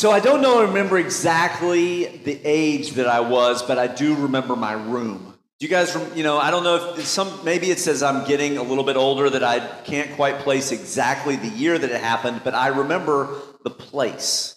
So 0.00 0.10
I 0.10 0.18
don't 0.18 0.40
know, 0.40 0.62
remember 0.62 0.96
exactly 0.96 2.06
the 2.06 2.40
age 2.42 2.92
that 2.92 3.06
I 3.06 3.20
was, 3.20 3.62
but 3.62 3.78
I 3.78 3.86
do 3.86 4.14
remember 4.14 4.56
my 4.56 4.72
room. 4.72 5.34
Do 5.58 5.66
you 5.66 5.68
guys, 5.68 5.94
you 6.16 6.22
know, 6.22 6.38
I 6.38 6.50
don't 6.50 6.64
know 6.64 6.94
if 6.94 7.04
some, 7.04 7.44
maybe 7.44 7.70
it 7.70 7.78
says 7.78 8.02
I'm 8.02 8.26
getting 8.26 8.56
a 8.56 8.62
little 8.62 8.82
bit 8.82 8.96
older 8.96 9.28
that 9.28 9.44
I 9.44 9.60
can't 9.82 10.10
quite 10.12 10.38
place 10.38 10.72
exactly 10.72 11.36
the 11.36 11.48
year 11.48 11.78
that 11.78 11.90
it 11.90 12.00
happened, 12.00 12.40
but 12.44 12.54
I 12.54 12.68
remember 12.68 13.42
the 13.62 13.68
place. 13.68 14.56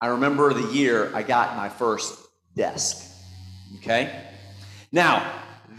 I 0.00 0.06
remember 0.06 0.54
the 0.54 0.72
year 0.72 1.10
I 1.16 1.24
got 1.24 1.56
my 1.56 1.68
first 1.68 2.16
desk. 2.54 3.12
Okay? 3.78 4.24
Now, 4.92 5.32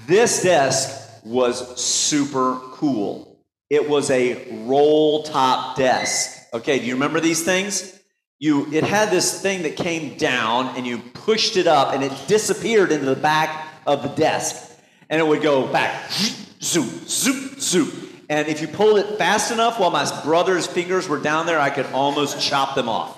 this 0.05 0.43
desk 0.43 1.23
was 1.23 1.79
super 1.79 2.59
cool. 2.73 3.41
It 3.69 3.89
was 3.89 4.11
a 4.11 4.65
roll 4.65 5.23
top 5.23 5.77
desk. 5.77 6.37
Okay, 6.53 6.79
do 6.79 6.87
you 6.87 6.95
remember 6.95 7.21
these 7.21 7.41
things? 7.41 8.00
You, 8.41 8.73
it 8.73 8.83
had 8.83 9.11
this 9.11 9.39
thing 9.39 9.61
that 9.61 9.75
came 9.75 10.17
down 10.17 10.75
and 10.75 10.85
you 10.85 10.97
pushed 10.97 11.57
it 11.57 11.67
up 11.67 11.93
and 11.93 12.03
it 12.03 12.11
disappeared 12.27 12.91
into 12.91 13.05
the 13.05 13.15
back 13.15 13.67
of 13.85 14.01
the 14.01 14.09
desk. 14.09 14.75
And 15.11 15.21
it 15.21 15.27
would 15.27 15.43
go 15.43 15.71
back, 15.71 16.11
zoom, 16.11 16.89
zoom, 17.05 17.59
zoom. 17.59 17.91
And 18.31 18.47
if 18.47 18.59
you 18.59 18.67
pulled 18.67 18.97
it 18.97 19.19
fast 19.19 19.51
enough 19.51 19.79
while 19.79 19.91
my 19.91 20.23
brother's 20.23 20.65
fingers 20.65 21.07
were 21.07 21.19
down 21.19 21.45
there, 21.45 21.59
I 21.59 21.69
could 21.69 21.85
almost 21.93 22.41
chop 22.41 22.73
them 22.73 22.89
off. 22.89 23.15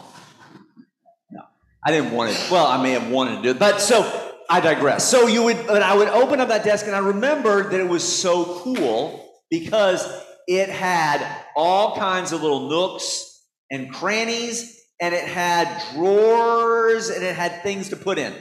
No, 1.31 1.43
I 1.85 1.91
didn't 1.91 2.11
want 2.11 2.31
it. 2.31 2.47
Well, 2.51 2.65
I 2.65 2.83
may 2.83 2.91
have 2.91 3.09
wanted 3.09 3.37
to 3.37 3.41
do 3.43 3.49
it. 3.51 3.59
But 3.59 3.79
so 3.79 4.33
I 4.49 4.59
digress. 4.59 5.07
So 5.09 5.27
you 5.27 5.43
would, 5.43 5.67
but 5.67 5.83
I 5.83 5.95
would 5.95 6.09
open 6.09 6.41
up 6.41 6.49
that 6.49 6.65
desk 6.65 6.85
and 6.85 6.93
I 6.93 6.99
remembered 6.99 7.71
that 7.71 7.79
it 7.79 7.87
was 7.87 8.03
so 8.03 8.59
cool 8.59 9.25
because 9.49 10.05
it 10.49 10.67
had 10.67 11.25
all 11.55 11.95
kinds 11.95 12.33
of 12.33 12.41
little 12.41 12.67
nooks 12.67 13.41
and 13.71 13.89
crannies 13.89 14.81
and 15.01 15.13
it 15.13 15.25
had 15.25 15.83
drawers 15.93 17.09
and 17.09 17.23
it 17.23 17.35
had 17.35 17.63
things 17.63 17.89
to 17.89 17.95
put 17.95 18.17
in. 18.17 18.33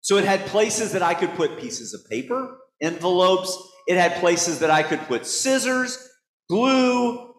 So 0.00 0.16
it 0.16 0.24
had 0.24 0.46
places 0.46 0.92
that 0.92 1.02
I 1.02 1.14
could 1.14 1.30
put 1.34 1.58
pieces 1.58 1.94
of 1.94 2.08
paper, 2.08 2.58
envelopes. 2.80 3.56
It 3.86 3.96
had 3.96 4.14
places 4.20 4.60
that 4.60 4.70
I 4.70 4.82
could 4.82 5.00
put 5.00 5.26
scissors, 5.26 5.98
glue, 6.48 7.34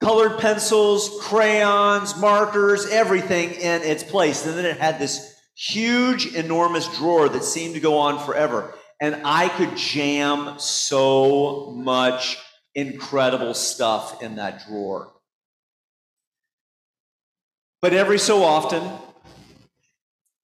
colored 0.00 0.38
pencils, 0.38 1.18
crayons, 1.22 2.16
markers, 2.16 2.86
everything 2.86 3.50
in 3.52 3.82
its 3.82 4.02
place. 4.02 4.46
And 4.46 4.56
then 4.56 4.64
it 4.64 4.78
had 4.78 4.98
this 4.98 5.34
huge, 5.56 6.34
enormous 6.34 6.86
drawer 6.96 7.28
that 7.28 7.42
seemed 7.42 7.74
to 7.74 7.80
go 7.80 7.98
on 7.98 8.24
forever. 8.24 8.74
And 9.00 9.22
I 9.24 9.48
could 9.48 9.76
jam 9.76 10.58
so 10.58 11.72
much 11.76 12.38
incredible 12.74 13.54
stuff 13.54 14.22
in 14.22 14.36
that 14.36 14.64
drawer. 14.66 15.12
But 17.82 17.92
every 17.92 18.18
so 18.18 18.42
often, 18.42 18.82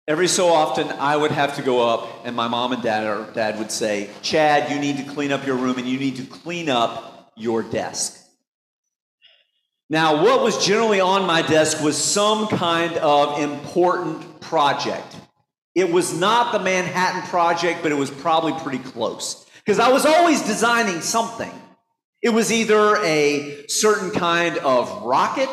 every 0.08 0.28
so 0.28 0.48
often, 0.48 0.88
I 0.90 1.16
would 1.16 1.32
have 1.32 1.56
to 1.56 1.62
go 1.62 1.88
up, 1.88 2.26
and 2.26 2.36
my 2.36 2.48
mom 2.48 2.74
and 2.74 2.84
dad, 2.84 3.06
or 3.06 3.32
dad 3.34 3.58
would 3.60 3.72
say, 3.72 4.10
Chad, 4.22 4.72
you 4.72 4.80
need 4.80 4.98
to 4.98 5.14
clean 5.14 5.32
up 5.32 5.46
your 5.46 5.56
room 5.56 5.78
and 5.78 5.88
you 5.88 5.98
need 5.98 6.18
to 6.18 6.26
clean 6.26 6.70
up 6.70 7.32
your 7.36 7.64
desk. 7.64 8.20
Now, 9.90 10.24
what 10.24 10.42
was 10.42 10.66
generally 10.66 11.02
on 11.02 11.28
my 11.28 11.42
desk 11.42 11.82
was 11.82 11.98
some 11.98 12.48
kind 12.48 12.98
of 12.98 13.40
important 13.40 14.42
project. 14.42 15.16
It 15.76 15.92
was 15.92 16.18
not 16.18 16.52
the 16.52 16.60
Manhattan 16.60 17.24
Project, 17.30 17.82
but 17.84 17.92
it 17.92 17.96
was 17.96 18.12
probably 18.12 18.54
pretty 18.54 18.80
close. 18.80 19.46
Because 19.64 19.80
I 19.80 19.90
was 19.90 20.06
always 20.06 20.42
designing 20.42 21.02
something. 21.02 21.52
It 22.22 22.30
was 22.30 22.52
either 22.52 22.98
a 23.04 23.66
certain 23.68 24.12
kind 24.12 24.58
of 24.60 25.04
rocket, 25.04 25.50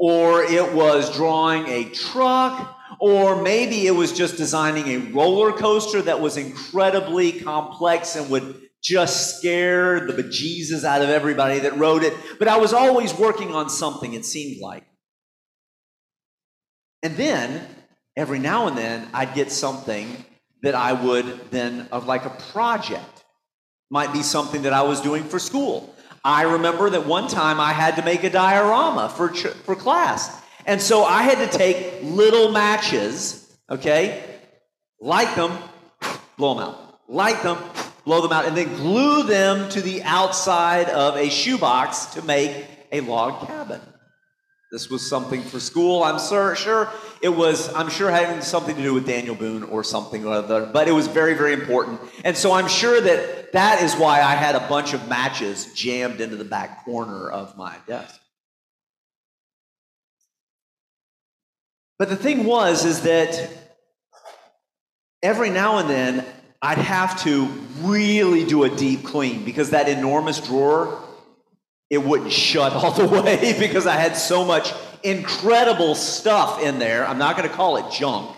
or 0.00 0.42
it 0.42 0.72
was 0.72 1.14
drawing 1.14 1.66
a 1.66 1.84
truck, 1.90 2.74
or 3.00 3.42
maybe 3.42 3.86
it 3.86 3.90
was 3.90 4.14
just 4.14 4.38
designing 4.38 4.88
a 4.88 5.12
roller 5.12 5.52
coaster 5.52 6.00
that 6.00 6.18
was 6.18 6.38
incredibly 6.38 7.32
complex 7.32 8.16
and 8.16 8.30
would 8.30 8.62
just 8.82 9.36
scare 9.36 10.06
the 10.06 10.14
bejesus 10.14 10.84
out 10.84 11.02
of 11.02 11.10
everybody 11.10 11.58
that 11.58 11.76
rode 11.76 12.02
it. 12.02 12.14
But 12.38 12.48
I 12.48 12.56
was 12.56 12.72
always 12.72 13.12
working 13.12 13.54
on 13.54 13.68
something, 13.68 14.14
it 14.14 14.24
seemed 14.24 14.62
like. 14.62 14.86
And 17.02 17.14
then, 17.18 17.66
every 18.16 18.38
now 18.38 18.68
and 18.68 18.78
then, 18.78 19.06
I'd 19.12 19.34
get 19.34 19.52
something 19.52 20.24
that 20.62 20.74
I 20.74 20.94
would 20.94 21.50
then, 21.50 21.88
of 21.92 22.06
like 22.06 22.24
a 22.24 22.30
project, 22.52 23.24
might 23.90 24.14
be 24.14 24.22
something 24.22 24.62
that 24.62 24.72
I 24.72 24.82
was 24.82 25.02
doing 25.02 25.24
for 25.24 25.38
school. 25.38 25.94
I 26.24 26.42
remember 26.42 26.90
that 26.90 27.06
one 27.06 27.28
time 27.28 27.60
I 27.60 27.72
had 27.72 27.96
to 27.96 28.04
make 28.04 28.24
a 28.24 28.30
diorama 28.30 29.08
for, 29.08 29.28
for 29.28 29.74
class. 29.74 30.40
And 30.66 30.80
so 30.80 31.04
I 31.04 31.22
had 31.22 31.50
to 31.50 31.58
take 31.58 32.02
little 32.02 32.52
matches, 32.52 33.56
okay, 33.70 34.22
light 35.00 35.34
them, 35.34 35.56
blow 36.36 36.54
them 36.54 36.64
out. 36.64 37.00
Light 37.08 37.42
them, 37.42 37.58
blow 38.04 38.20
them 38.20 38.32
out, 38.32 38.44
and 38.44 38.56
then 38.56 38.74
glue 38.76 39.24
them 39.24 39.68
to 39.70 39.80
the 39.80 40.02
outside 40.02 40.88
of 40.90 41.16
a 41.16 41.28
shoebox 41.28 42.06
to 42.14 42.22
make 42.22 42.66
a 42.92 43.00
log 43.00 43.46
cabin. 43.46 43.80
This 44.70 44.88
was 44.88 45.08
something 45.08 45.42
for 45.42 45.58
school. 45.58 46.04
I'm 46.04 46.20
sure, 46.20 46.54
sure 46.54 46.88
it 47.20 47.28
was. 47.28 47.72
I'm 47.74 47.90
sure 47.90 48.08
having 48.08 48.40
something 48.40 48.76
to 48.76 48.82
do 48.82 48.94
with 48.94 49.04
Daniel 49.04 49.34
Boone 49.34 49.64
or 49.64 49.82
something 49.82 50.24
or 50.24 50.32
other. 50.32 50.64
But 50.66 50.86
it 50.86 50.92
was 50.92 51.08
very, 51.08 51.34
very 51.34 51.54
important. 51.54 52.00
And 52.24 52.36
so 52.36 52.52
I'm 52.52 52.68
sure 52.68 53.00
that 53.00 53.52
that 53.52 53.82
is 53.82 53.94
why 53.94 54.22
I 54.22 54.36
had 54.36 54.54
a 54.54 54.68
bunch 54.68 54.92
of 54.92 55.08
matches 55.08 55.74
jammed 55.74 56.20
into 56.20 56.36
the 56.36 56.44
back 56.44 56.84
corner 56.84 57.28
of 57.28 57.56
my 57.56 57.76
desk. 57.88 58.20
But 61.98 62.08
the 62.08 62.16
thing 62.16 62.44
was, 62.44 62.84
is 62.84 63.02
that 63.02 63.50
every 65.20 65.50
now 65.50 65.78
and 65.78 65.90
then 65.90 66.24
I'd 66.62 66.78
have 66.78 67.22
to 67.24 67.46
really 67.80 68.44
do 68.44 68.62
a 68.64 68.70
deep 68.70 69.02
clean 69.02 69.44
because 69.44 69.70
that 69.70 69.88
enormous 69.88 70.40
drawer, 70.40 71.02
it 71.90 71.98
wouldn't 71.98 72.32
shut 72.32 72.72
all 72.72 72.92
the 72.92 73.06
way 73.22 73.54
because 73.58 73.86
I 73.86 73.96
had 73.96 74.16
so 74.16 74.44
much 74.44 74.72
incredible 75.02 75.94
stuff 75.94 76.62
in 76.62 76.78
there. 76.78 77.06
I'm 77.06 77.18
not 77.18 77.36
going 77.36 77.48
to 77.48 77.54
call 77.54 77.76
it 77.76 77.92
junk, 77.92 78.34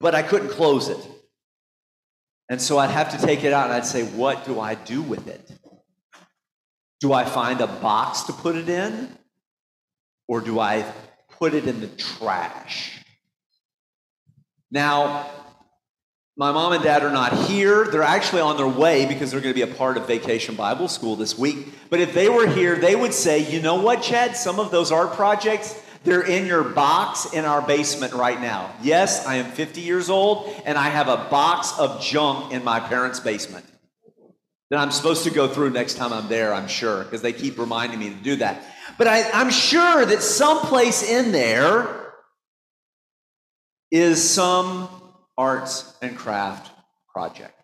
but 0.00 0.14
I 0.14 0.22
couldn't 0.22 0.50
close 0.50 0.88
it. 0.88 0.98
And 2.50 2.60
so 2.60 2.78
I'd 2.78 2.90
have 2.90 3.18
to 3.18 3.26
take 3.26 3.42
it 3.42 3.54
out 3.54 3.64
and 3.64 3.72
I'd 3.72 3.86
say, 3.86 4.04
What 4.04 4.44
do 4.44 4.60
I 4.60 4.74
do 4.74 5.00
with 5.00 5.26
it? 5.26 5.50
Do 7.00 7.12
I 7.12 7.24
find 7.24 7.60
a 7.60 7.66
box 7.66 8.22
to 8.24 8.32
put 8.32 8.54
it 8.54 8.68
in? 8.68 9.16
Or 10.28 10.40
do 10.40 10.58
I 10.58 10.84
put 11.38 11.54
it 11.54 11.66
in 11.66 11.80
the 11.80 11.88
trash? 11.88 13.02
Now, 14.70 15.30
my 16.36 16.50
mom 16.50 16.72
and 16.72 16.82
dad 16.82 17.04
are 17.04 17.12
not 17.12 17.32
here. 17.46 17.84
They're 17.84 18.02
actually 18.02 18.40
on 18.40 18.56
their 18.56 18.66
way 18.66 19.06
because 19.06 19.30
they're 19.30 19.40
going 19.40 19.54
to 19.54 19.66
be 19.66 19.70
a 19.70 19.74
part 19.74 19.96
of 19.96 20.08
Vacation 20.08 20.56
Bible 20.56 20.88
School 20.88 21.14
this 21.14 21.38
week. 21.38 21.68
But 21.90 22.00
if 22.00 22.12
they 22.12 22.28
were 22.28 22.48
here, 22.48 22.74
they 22.74 22.96
would 22.96 23.14
say, 23.14 23.50
you 23.50 23.62
know 23.62 23.76
what, 23.76 24.02
Chad? 24.02 24.36
Some 24.36 24.58
of 24.58 24.72
those 24.72 24.90
art 24.90 25.12
projects, 25.12 25.80
they're 26.02 26.26
in 26.26 26.46
your 26.46 26.64
box 26.64 27.32
in 27.32 27.44
our 27.44 27.62
basement 27.62 28.14
right 28.14 28.40
now. 28.40 28.74
Yes, 28.82 29.24
I 29.26 29.36
am 29.36 29.52
50 29.52 29.80
years 29.80 30.10
old 30.10 30.52
and 30.66 30.76
I 30.76 30.88
have 30.88 31.06
a 31.06 31.16
box 31.16 31.78
of 31.78 32.02
junk 32.02 32.52
in 32.52 32.64
my 32.64 32.80
parents' 32.80 33.20
basement 33.20 33.64
that 34.70 34.80
I'm 34.80 34.90
supposed 34.90 35.22
to 35.24 35.30
go 35.30 35.46
through 35.46 35.70
next 35.70 35.94
time 35.94 36.12
I'm 36.12 36.28
there, 36.28 36.52
I'm 36.52 36.66
sure, 36.66 37.04
because 37.04 37.22
they 37.22 37.32
keep 37.32 37.58
reminding 37.58 38.00
me 38.00 38.10
to 38.10 38.16
do 38.16 38.36
that. 38.36 38.60
But 38.98 39.06
I, 39.06 39.30
I'm 39.30 39.50
sure 39.50 40.04
that 40.04 40.20
someplace 40.20 41.08
in 41.08 41.30
there 41.30 42.12
is 43.92 44.28
some 44.28 44.88
arts 45.36 45.94
and 46.00 46.16
craft 46.16 46.70
project. 47.12 47.54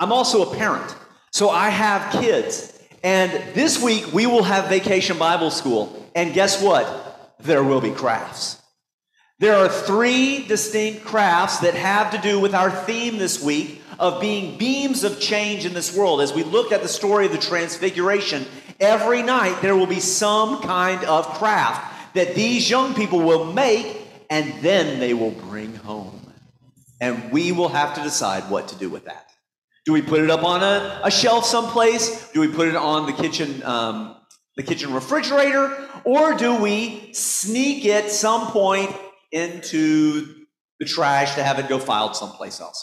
I'm 0.00 0.12
also 0.12 0.50
a 0.50 0.56
parent, 0.56 0.94
so 1.32 1.50
I 1.50 1.70
have 1.70 2.20
kids. 2.20 2.74
And 3.02 3.32
this 3.54 3.82
week 3.82 4.12
we 4.12 4.26
will 4.26 4.42
have 4.42 4.68
Vacation 4.68 5.18
Bible 5.18 5.50
School. 5.50 6.10
And 6.14 6.34
guess 6.34 6.62
what? 6.62 7.36
There 7.40 7.62
will 7.62 7.80
be 7.80 7.90
crafts. 7.90 8.60
There 9.40 9.54
are 9.54 9.68
three 9.68 10.44
distinct 10.46 11.04
crafts 11.04 11.58
that 11.58 11.74
have 11.74 12.10
to 12.10 12.18
do 12.18 12.40
with 12.40 12.54
our 12.54 12.70
theme 12.70 13.18
this 13.18 13.40
week 13.40 13.80
of 13.98 14.20
being 14.20 14.58
beams 14.58 15.04
of 15.04 15.20
change 15.20 15.64
in 15.64 15.74
this 15.74 15.96
world. 15.96 16.20
As 16.20 16.32
we 16.32 16.42
look 16.42 16.72
at 16.72 16.82
the 16.82 16.88
story 16.88 17.26
of 17.26 17.32
the 17.32 17.38
Transfiguration, 17.38 18.46
every 18.80 19.22
night 19.22 19.60
there 19.62 19.76
will 19.76 19.86
be 19.86 20.00
some 20.00 20.60
kind 20.62 21.04
of 21.04 21.26
craft 21.34 22.14
that 22.14 22.34
these 22.34 22.68
young 22.68 22.94
people 22.94 23.20
will 23.20 23.52
make 23.52 24.07
and 24.30 24.62
then 24.62 25.00
they 25.00 25.14
will 25.14 25.30
bring 25.30 25.74
home. 25.74 26.32
And 27.00 27.30
we 27.30 27.52
will 27.52 27.68
have 27.68 27.94
to 27.94 28.02
decide 28.02 28.50
what 28.50 28.68
to 28.68 28.76
do 28.76 28.90
with 28.90 29.04
that. 29.04 29.30
Do 29.86 29.92
we 29.92 30.02
put 30.02 30.20
it 30.20 30.30
up 30.30 30.44
on 30.44 30.62
a, 30.62 31.00
a 31.04 31.10
shelf 31.10 31.44
someplace? 31.44 32.30
Do 32.32 32.40
we 32.40 32.48
put 32.48 32.68
it 32.68 32.76
on 32.76 33.06
the 33.06 33.12
kitchen, 33.12 33.62
um, 33.62 34.16
the 34.56 34.62
kitchen 34.62 34.92
refrigerator? 34.92 35.88
Or 36.04 36.34
do 36.34 36.60
we 36.60 37.12
sneak 37.12 37.84
it 37.84 38.10
some 38.10 38.48
point 38.48 38.94
into 39.32 40.34
the 40.80 40.86
trash 40.86 41.36
to 41.36 41.42
have 41.42 41.58
it 41.58 41.68
go 41.68 41.78
filed 41.78 42.16
someplace 42.16 42.60
else? 42.60 42.82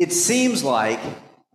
It 0.00 0.12
seems 0.12 0.64
like 0.64 1.00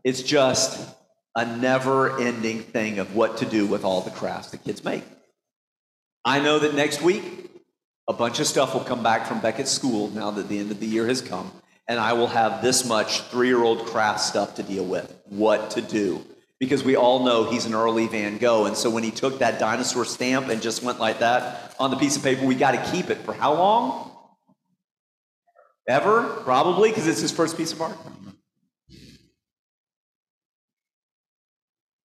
it's 0.04 0.24
just 0.24 0.95
a 1.36 1.45
never 1.57 2.19
ending 2.19 2.62
thing 2.62 3.00
of 3.00 3.15
what 3.15 3.38
to 3.38 3.45
do 3.45 3.65
with 3.65 3.83
all 3.83 4.01
the 4.01 4.12
crafts 4.12 4.51
the 4.51 4.57
kids 4.57 4.83
make. 4.83 5.04
I 6.25 6.39
know 6.39 6.60
that 6.60 6.75
next 6.75 7.01
week, 7.01 7.50
a 8.07 8.13
bunch 8.13 8.39
of 8.39 8.48
stuff 8.48 8.74
will 8.74 8.83
come 8.83 9.04
back 9.04 9.27
from 9.27 9.39
Beckett's 9.39 9.71
school 9.71 10.10
now 10.10 10.31
that 10.31 10.50
the 10.50 10.60
end 10.60 10.71
of 10.71 10.80
the 10.80 10.88
year 10.88 11.07
has 11.07 11.21
come, 11.21 11.51
and 11.88 12.00
I 12.00 12.13
will 12.13 12.27
have 12.27 12.62
this 12.62 12.86
much 12.86 13.21
three 13.24 13.48
year 13.48 13.63
old 13.63 13.86
craft 13.86 14.21
stuff 14.21 14.56
to 14.56 14.63
deal 14.63 14.83
with. 14.83 15.16
What 15.25 15.71
to 15.71 15.81
do. 15.81 16.25
Because 16.60 16.83
we 16.83 16.98
all 16.98 17.24
know 17.24 17.50
he's 17.50 17.66
an 17.66 17.74
early 17.74 18.07
Van 18.07 18.38
Gogh. 18.38 18.66
And 18.66 18.75
so 18.75 18.89
when 18.89 19.04
he 19.04 19.12
took 19.12 19.39
that 19.39 19.60
dinosaur 19.60 20.04
stamp 20.04 20.50
and 20.50 20.62
just 20.62 20.83
went 20.83 21.00
like 21.00 21.19
that 21.19 21.74
on 21.80 21.89
the 21.89 21.95
piece 21.95 22.18
of 22.18 22.24
paper, 22.24 22.45
we 22.45 22.56
got 22.56 22.72
to 22.72 22.92
keep 22.92 23.10
it 23.10 23.19
for 23.19 23.33
how 23.33 23.54
long? 23.54 24.12
Ever? 25.88 26.24
Probably, 26.44 26.89
because 26.89 27.07
it's 27.07 27.22
his 27.22 27.31
first 27.31 27.56
piece 27.56 27.72
of 27.72 27.81
art. 27.81 27.98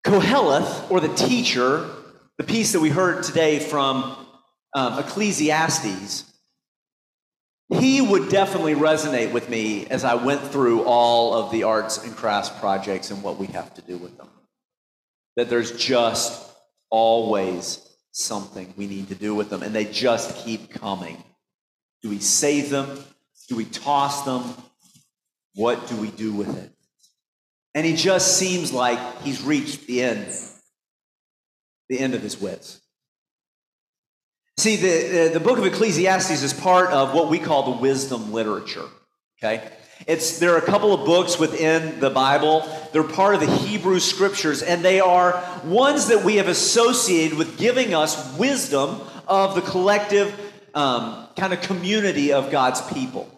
Koheleth, 0.06 0.90
or 0.90 1.00
the 1.00 1.12
teacher, 1.14 1.88
the 2.38 2.44
piece 2.44 2.72
that 2.72 2.80
we 2.80 2.90
heard 2.90 3.22
today 3.22 3.58
from 3.58 4.16
um, 4.74 4.98
Ecclesiastes, 4.98 6.24
he 7.68 8.00
would 8.00 8.28
definitely 8.28 8.74
resonate 8.74 9.32
with 9.32 9.48
me 9.48 9.86
as 9.86 10.04
I 10.04 10.14
went 10.14 10.42
through 10.42 10.82
all 10.84 11.34
of 11.34 11.50
the 11.50 11.62
arts 11.62 12.02
and 12.04 12.14
crafts 12.14 12.50
projects 12.50 13.10
and 13.10 13.22
what 13.22 13.38
we 13.38 13.46
have 13.48 13.72
to 13.74 13.82
do 13.82 13.96
with 13.96 14.16
them. 14.18 14.28
That 15.36 15.48
there's 15.48 15.72
just 15.72 16.50
always 16.90 17.80
something 18.12 18.72
we 18.76 18.86
need 18.86 19.08
to 19.08 19.14
do 19.14 19.34
with 19.34 19.50
them, 19.50 19.62
and 19.62 19.74
they 19.74 19.84
just 19.84 20.44
keep 20.44 20.70
coming. 20.70 21.22
Do 22.02 22.10
we 22.10 22.18
save 22.18 22.70
them? 22.70 22.98
Do 23.48 23.56
we 23.56 23.64
toss 23.64 24.24
them? 24.24 24.42
What 25.54 25.88
do 25.88 25.96
we 25.96 26.10
do 26.10 26.32
with 26.32 26.56
it? 26.56 26.70
And 27.74 27.84
he 27.84 27.96
just 27.96 28.38
seems 28.38 28.72
like 28.72 28.98
he's 29.22 29.42
reached 29.42 29.86
the 29.86 30.02
end, 30.02 30.26
the 31.88 31.98
end 31.98 32.14
of 32.14 32.22
his 32.22 32.40
wits. 32.40 32.80
See, 34.56 34.76
the, 34.76 35.30
the 35.32 35.40
book 35.40 35.58
of 35.58 35.66
Ecclesiastes 35.66 36.42
is 36.42 36.52
part 36.52 36.90
of 36.90 37.12
what 37.12 37.28
we 37.28 37.38
call 37.38 37.74
the 37.74 37.80
wisdom 37.80 38.32
literature. 38.32 38.86
Okay? 39.38 39.68
It's, 40.06 40.38
there 40.38 40.54
are 40.54 40.58
a 40.58 40.66
couple 40.66 40.92
of 40.92 41.06
books 41.06 41.38
within 41.38 41.98
the 42.00 42.10
Bible. 42.10 42.68
They're 42.92 43.02
part 43.02 43.34
of 43.34 43.40
the 43.40 43.50
Hebrew 43.50 44.00
scriptures, 44.00 44.62
and 44.62 44.84
they 44.84 45.00
are 45.00 45.42
ones 45.64 46.08
that 46.08 46.24
we 46.24 46.36
have 46.36 46.48
associated 46.48 47.38
with 47.38 47.58
giving 47.58 47.94
us 47.94 48.36
wisdom 48.36 49.00
of 49.26 49.54
the 49.54 49.62
collective 49.62 50.38
um, 50.74 51.28
kind 51.36 51.52
of 51.52 51.60
community 51.62 52.32
of 52.32 52.50
God's 52.50 52.80
people. 52.92 53.33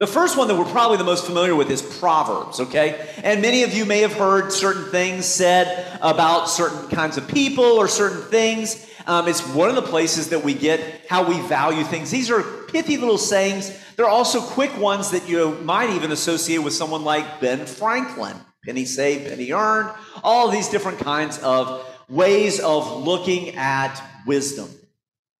The 0.00 0.06
first 0.06 0.38
one 0.38 0.46
that 0.46 0.54
we're 0.54 0.64
probably 0.64 0.96
the 0.96 1.02
most 1.02 1.26
familiar 1.26 1.56
with 1.56 1.70
is 1.70 1.82
Proverbs, 1.82 2.60
okay? 2.60 3.08
And 3.24 3.42
many 3.42 3.64
of 3.64 3.74
you 3.74 3.84
may 3.84 3.98
have 4.02 4.12
heard 4.12 4.52
certain 4.52 4.84
things 4.92 5.26
said 5.26 5.98
about 6.00 6.48
certain 6.48 6.88
kinds 6.88 7.16
of 7.16 7.26
people 7.26 7.64
or 7.64 7.88
certain 7.88 8.22
things. 8.22 8.86
Um, 9.08 9.26
it's 9.26 9.44
one 9.48 9.68
of 9.68 9.74
the 9.74 9.82
places 9.82 10.28
that 10.28 10.44
we 10.44 10.54
get 10.54 11.04
how 11.08 11.28
we 11.28 11.40
value 11.48 11.82
things. 11.82 12.12
These 12.12 12.30
are 12.30 12.44
pithy 12.68 12.96
little 12.96 13.18
sayings. 13.18 13.76
They're 13.96 14.06
also 14.06 14.40
quick 14.40 14.76
ones 14.78 15.10
that 15.10 15.28
you 15.28 15.56
might 15.62 15.90
even 15.90 16.12
associate 16.12 16.58
with 16.58 16.74
someone 16.74 17.02
like 17.02 17.40
Ben 17.40 17.66
Franklin. 17.66 18.36
Penny 18.64 18.84
saved, 18.84 19.28
penny 19.28 19.50
earned. 19.52 19.90
All 20.22 20.48
these 20.48 20.68
different 20.68 21.00
kinds 21.00 21.38
of 21.38 21.84
ways 22.08 22.60
of 22.60 23.02
looking 23.02 23.56
at 23.56 24.00
wisdom. 24.28 24.68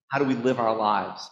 How 0.08 0.18
do 0.18 0.24
we 0.24 0.34
live 0.34 0.58
our 0.58 0.74
lives? 0.74 1.30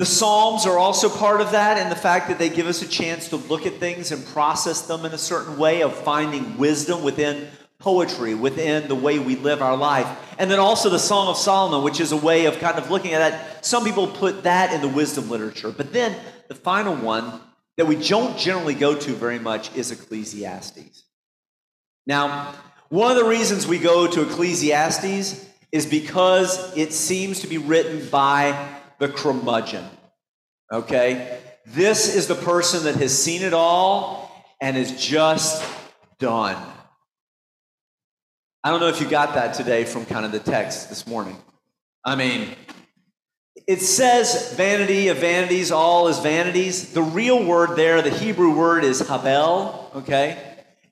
The 0.00 0.06
Psalms 0.06 0.64
are 0.64 0.78
also 0.78 1.10
part 1.10 1.42
of 1.42 1.50
that, 1.50 1.76
and 1.76 1.92
the 1.92 1.94
fact 1.94 2.28
that 2.28 2.38
they 2.38 2.48
give 2.48 2.66
us 2.66 2.80
a 2.80 2.88
chance 2.88 3.28
to 3.28 3.36
look 3.36 3.66
at 3.66 3.74
things 3.74 4.12
and 4.12 4.24
process 4.28 4.80
them 4.80 5.04
in 5.04 5.12
a 5.12 5.18
certain 5.18 5.58
way 5.58 5.82
of 5.82 5.94
finding 5.94 6.56
wisdom 6.56 7.02
within 7.02 7.48
poetry, 7.78 8.34
within 8.34 8.88
the 8.88 8.94
way 8.94 9.18
we 9.18 9.36
live 9.36 9.60
our 9.60 9.76
life. 9.76 10.08
And 10.38 10.50
then 10.50 10.58
also 10.58 10.88
the 10.88 10.98
Song 10.98 11.28
of 11.28 11.36
Solomon, 11.36 11.84
which 11.84 12.00
is 12.00 12.12
a 12.12 12.16
way 12.16 12.46
of 12.46 12.58
kind 12.60 12.78
of 12.78 12.90
looking 12.90 13.12
at 13.12 13.18
that. 13.18 13.62
Some 13.62 13.84
people 13.84 14.06
put 14.06 14.44
that 14.44 14.72
in 14.72 14.80
the 14.80 14.88
wisdom 14.88 15.28
literature. 15.28 15.70
But 15.70 15.92
then 15.92 16.16
the 16.48 16.54
final 16.54 16.96
one 16.96 17.38
that 17.76 17.86
we 17.86 17.96
don't 17.96 18.38
generally 18.38 18.74
go 18.74 18.94
to 18.94 19.12
very 19.12 19.38
much 19.38 19.70
is 19.76 19.90
Ecclesiastes. 19.90 21.04
Now, 22.06 22.54
one 22.88 23.10
of 23.10 23.18
the 23.18 23.28
reasons 23.28 23.66
we 23.66 23.78
go 23.78 24.06
to 24.06 24.22
Ecclesiastes 24.22 25.46
is 25.72 25.84
because 25.84 26.74
it 26.74 26.94
seems 26.94 27.40
to 27.40 27.46
be 27.46 27.58
written 27.58 28.08
by 28.08 28.79
the 29.00 29.08
curmudgeon. 29.08 29.84
Okay? 30.72 31.40
This 31.66 32.14
is 32.14 32.28
the 32.28 32.36
person 32.36 32.84
that 32.84 32.94
has 32.96 33.16
seen 33.20 33.42
it 33.42 33.52
all 33.52 34.30
and 34.60 34.76
is 34.76 35.04
just 35.04 35.66
done. 36.18 36.56
I 38.62 38.70
don't 38.70 38.78
know 38.78 38.88
if 38.88 39.00
you 39.00 39.08
got 39.08 39.34
that 39.34 39.54
today 39.54 39.84
from 39.84 40.04
kind 40.04 40.24
of 40.24 40.32
the 40.32 40.38
text 40.38 40.90
this 40.90 41.06
morning. 41.06 41.36
I 42.04 42.14
mean, 42.14 42.54
it 43.66 43.80
says 43.80 44.52
vanity 44.54 45.08
of 45.08 45.18
vanities, 45.18 45.72
all 45.72 46.08
is 46.08 46.18
vanities. 46.18 46.92
The 46.92 47.02
real 47.02 47.42
word 47.42 47.76
there, 47.76 48.02
the 48.02 48.10
Hebrew 48.10 48.54
word 48.54 48.84
is 48.84 49.00
habel, 49.00 49.94
okay? 49.96 50.38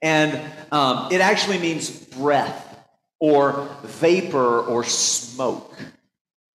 And 0.01 0.39
um, 0.71 1.11
it 1.11 1.21
actually 1.21 1.59
means 1.59 1.89
breath 1.89 2.65
or 3.19 3.69
vapor 3.83 4.61
or 4.61 4.83
smoke. 4.83 5.77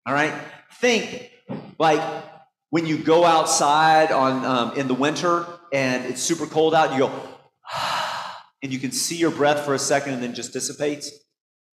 All 0.06 0.14
right? 0.14 0.34
Think 0.80 1.31
like 1.78 2.02
when 2.70 2.86
you 2.86 2.98
go 2.98 3.26
outside 3.26 4.12
on 4.12 4.46
um, 4.46 4.78
in 4.78 4.88
the 4.88 4.94
winter 4.94 5.46
and 5.72 6.06
it's 6.06 6.22
super 6.22 6.46
cold 6.46 6.74
out, 6.74 6.92
and 6.92 7.00
you 7.00 7.08
go, 7.08 7.28
and 8.64 8.74
you 8.74 8.80
can 8.80 8.92
see 8.92 9.16
your 9.16 9.32
breath 9.32 9.66
for 9.66 9.74
a 9.74 9.80
second 9.80 10.14
and 10.14 10.24
then 10.24 10.34
just 10.34 10.54
dissipates. 10.54 11.12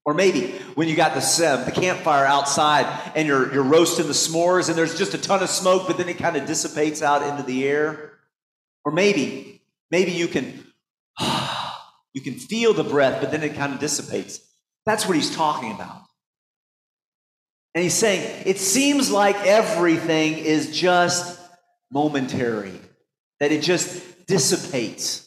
Or 0.05 0.15
maybe 0.15 0.53
when 0.75 0.89
you 0.89 0.97
got 0.97 1.15
the 1.15 1.53
um, 1.53 1.65
the 1.67 1.71
campfire 1.71 2.25
outside 2.25 2.87
and 3.15 3.29
you're 3.29 3.53
you're 3.53 3.63
roasting 3.63 4.07
the 4.07 4.15
s'mores 4.15 4.69
and 4.69 4.79
there's 4.79 4.97
just 4.97 5.13
a 5.15 5.19
ton 5.19 5.43
of 5.43 5.51
smoke, 5.51 5.87
but 5.87 5.99
then 5.99 6.09
it 6.09 6.19
kind 6.19 6.37
of 6.37 6.47
dissipates 6.47 7.03
out 7.03 7.23
into 7.23 7.43
the 7.43 7.69
air. 7.69 8.13
Or 8.85 8.93
maybe 8.93 9.61
maybe 9.91 10.13
you 10.13 10.27
can 10.27 10.65
you 12.15 12.23
can 12.23 12.35
feel 12.35 12.73
the 12.73 12.85
breath, 12.85 13.21
but 13.21 13.31
then 13.31 13.43
it 13.43 13.55
kind 13.55 13.75
of 13.75 13.81
dissipates. 13.81 14.41
That's 14.87 15.07
what 15.07 15.15
he's 15.15 15.35
talking 15.35 15.73
about. 15.73 16.08
And 17.75 17.83
he's 17.83 17.95
saying, 17.95 18.45
it 18.47 18.59
seems 18.59 19.11
like 19.11 19.37
everything 19.47 20.39
is 20.39 20.77
just 20.77 21.39
momentary, 21.93 22.81
that 23.41 23.53
it 23.53 23.63
just 23.63 24.27
dissipates. 24.27 25.25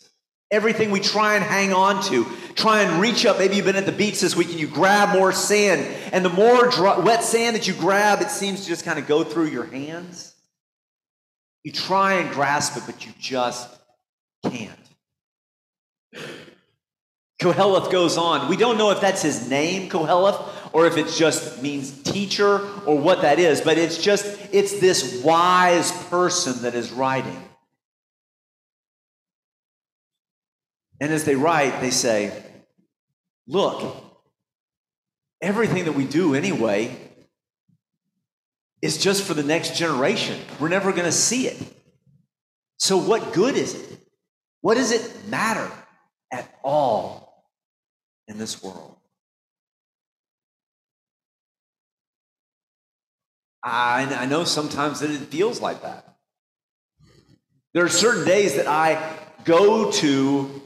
Everything 0.51 0.91
we 0.91 0.99
try 0.99 1.35
and 1.35 1.43
hang 1.43 1.71
on 1.71 2.03
to, 2.05 2.25
try 2.55 2.81
and 2.81 3.01
reach 3.01 3.25
up. 3.25 3.39
Maybe 3.39 3.55
you've 3.55 3.65
been 3.65 3.77
at 3.77 3.85
the 3.85 3.91
beach 3.93 4.19
this 4.19 4.35
week 4.35 4.49
and 4.49 4.59
you 4.59 4.67
grab 4.67 5.17
more 5.17 5.31
sand, 5.31 5.87
and 6.11 6.25
the 6.25 6.29
more 6.29 6.69
dry, 6.69 6.99
wet 6.99 7.23
sand 7.23 7.55
that 7.55 7.67
you 7.67 7.73
grab, 7.73 8.21
it 8.21 8.29
seems 8.29 8.61
to 8.61 8.67
just 8.67 8.83
kind 8.83 8.99
of 8.99 9.07
go 9.07 9.23
through 9.23 9.47
your 9.47 9.65
hands. 9.65 10.35
You 11.63 11.71
try 11.71 12.15
and 12.15 12.31
grasp 12.31 12.75
it, 12.75 12.83
but 12.85 13.05
you 13.05 13.13
just 13.19 13.69
can't. 14.43 14.77
Koheleth 17.41 17.91
goes 17.91 18.17
on. 18.17 18.49
We 18.49 18.55
don't 18.55 18.77
know 18.77 18.91
if 18.91 19.01
that's 19.01 19.23
his 19.23 19.49
name, 19.49 19.89
Koheleth, 19.89 20.47
or 20.73 20.85
if 20.85 20.95
it 20.95 21.07
just 21.07 21.61
means 21.63 21.91
teacher 22.03 22.59
or 22.85 22.99
what 22.99 23.23
that 23.23 23.39
is, 23.39 23.61
but 23.61 23.79
it's 23.79 23.97
just, 23.97 24.39
it's 24.53 24.79
this 24.79 25.23
wise 25.23 25.91
person 26.05 26.61
that 26.61 26.75
is 26.75 26.91
writing. 26.91 27.43
And 30.99 31.11
as 31.11 31.23
they 31.23 31.33
write, 31.33 31.81
they 31.81 31.89
say, 31.89 32.31
look, 33.47 33.95
everything 35.41 35.85
that 35.85 35.93
we 35.93 36.05
do 36.05 36.35
anyway 36.35 36.95
is 38.83 38.99
just 38.99 39.23
for 39.23 39.33
the 39.33 39.41
next 39.41 39.75
generation. 39.75 40.39
We're 40.59 40.69
never 40.69 40.91
going 40.91 41.05
to 41.05 41.11
see 41.11 41.47
it. 41.47 41.57
So, 42.77 42.97
what 42.97 43.33
good 43.33 43.55
is 43.55 43.73
it? 43.73 43.99
What 44.61 44.75
does 44.75 44.91
it 44.91 45.27
matter 45.27 45.71
at 46.31 46.47
all 46.63 47.30
in 48.31 48.37
this 48.37 48.63
world? 48.63 48.95
I, 53.63 54.07
I 54.19 54.25
know 54.25 54.43
sometimes 54.43 55.01
that 55.01 55.11
it 55.11 55.19
feels 55.27 55.61
like 55.61 55.83
that. 55.83 56.17
There 57.73 57.85
are 57.85 57.89
certain 57.89 58.25
days 58.25 58.55
that 58.55 58.67
I 58.67 59.17
go 59.43 59.91
to 59.91 60.61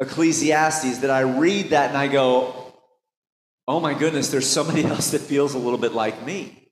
Ecclesiastes, 0.00 0.98
that 0.98 1.10
I 1.10 1.20
read 1.20 1.70
that 1.70 1.90
and 1.90 1.98
I 1.98 2.08
go, 2.08 2.72
oh 3.66 3.80
my 3.80 3.94
goodness, 3.94 4.30
there's 4.30 4.48
somebody 4.48 4.84
else 4.86 5.10
that 5.10 5.20
feels 5.20 5.54
a 5.54 5.58
little 5.58 5.78
bit 5.78 5.92
like 5.92 6.24
me. 6.24 6.70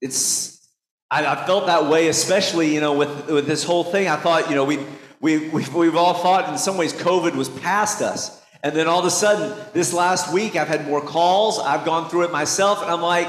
It's, 0.00 0.66
I, 1.10 1.26
I 1.26 1.46
felt 1.46 1.66
that 1.66 1.86
way, 1.86 2.08
especially, 2.08 2.72
you 2.72 2.80
know, 2.80 2.94
with, 2.94 3.28
with 3.28 3.46
this 3.46 3.64
whole 3.64 3.84
thing. 3.84 4.08
I 4.08 4.16
thought, 4.16 4.48
you 4.48 4.54
know, 4.54 4.64
we, 4.64 4.78
we, 5.26 5.48
we've, 5.48 5.74
we've 5.74 5.96
all 5.96 6.14
thought 6.14 6.48
in 6.48 6.56
some 6.56 6.76
ways 6.76 6.92
COVID 6.92 7.34
was 7.34 7.48
past 7.48 8.00
us. 8.00 8.40
And 8.62 8.76
then 8.76 8.86
all 8.86 9.00
of 9.00 9.04
a 9.04 9.10
sudden, 9.10 9.58
this 9.72 9.92
last 9.92 10.32
week, 10.32 10.54
I've 10.54 10.68
had 10.68 10.86
more 10.86 11.00
calls. 11.00 11.58
I've 11.58 11.84
gone 11.84 12.08
through 12.08 12.26
it 12.26 12.30
myself, 12.30 12.80
and 12.80 12.88
I'm 12.88 13.02
like, 13.02 13.28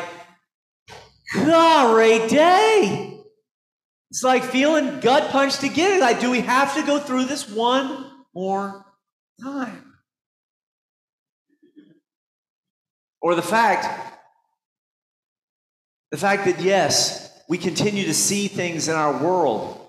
great 1.32 2.30
day. 2.30 3.20
It's 4.12 4.24
like 4.24 4.44
feeling 4.44 5.00
gut 5.00 5.32
punched 5.32 5.63
again. 5.63 6.00
Like, 6.00 6.20
do 6.20 6.30
we 6.30 6.42
have 6.42 6.75
to 6.75 6.84
go 6.84 7.00
through 7.00 7.25
this 7.25 7.50
one 7.50 8.06
more 8.32 8.86
time? 9.42 9.96
Or 13.22 13.34
the 13.34 13.42
fact, 13.42 13.88
the 16.12 16.18
fact 16.18 16.46
that 16.46 16.62
yes, 16.62 17.42
we 17.50 17.58
continue 17.58 18.06
to 18.06 18.13
see 18.13 18.48
things 18.48 18.88
in 18.88 18.94
our 18.94 19.18
world. 19.24 19.87